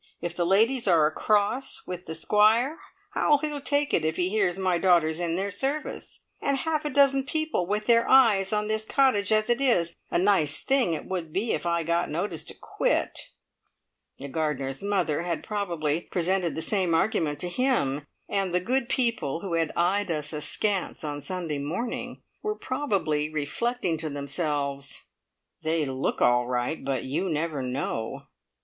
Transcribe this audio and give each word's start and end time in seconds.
If 0.19 0.35
the 0.35 0.47
ladies 0.47 0.87
are 0.87 1.05
across 1.05 1.85
with 1.85 2.07
the 2.07 2.15
Squire, 2.15 2.79
how'll 3.11 3.37
he 3.37 3.59
take 3.61 3.93
it 3.93 4.03
if 4.03 4.15
he 4.15 4.29
hears 4.29 4.57
my 4.57 4.79
daughter's 4.79 5.19
in 5.19 5.35
their 5.35 5.51
service? 5.51 6.23
And 6.41 6.57
half 6.57 6.85
a 6.85 6.89
dozen 6.89 7.23
people 7.23 7.67
with 7.67 7.85
their 7.85 8.09
eyes 8.09 8.51
on 8.51 8.67
this 8.67 8.83
cottage 8.83 9.31
as 9.31 9.47
it 9.47 9.61
is. 9.61 9.93
A 10.09 10.17
nice 10.17 10.63
thing 10.63 10.93
it 10.93 11.05
would 11.05 11.31
be 11.31 11.49
for 11.49 11.49
me 11.49 11.53
if 11.53 11.65
I 11.67 11.83
got 11.83 12.09
notice 12.09 12.43
to 12.45 12.55
quit!" 12.59 13.29
The 14.17 14.27
gardener's 14.27 14.81
mother 14.81 15.21
had 15.21 15.43
probably 15.43 16.01
presented 16.09 16.55
the 16.55 16.63
same 16.63 16.95
argument 16.95 17.37
to 17.41 17.47
him, 17.49 18.07
and 18.27 18.55
the 18.55 18.59
good 18.59 18.89
people 18.89 19.41
who 19.41 19.53
had 19.53 19.71
eyed 19.75 20.09
us 20.09 20.33
askance 20.33 21.03
on 21.03 21.21
Sunday 21.21 21.59
morning 21.59 22.23
were 22.41 22.55
probably 22.55 23.31
reflecting 23.31 23.99
to 23.99 24.09
themselves, 24.09 25.09
"They 25.61 25.85
look 25.85 26.23
all 26.23 26.47
right, 26.47 26.83
but 26.83 27.03
you 27.03 27.29
never 27.29 27.61
know! 27.61 28.23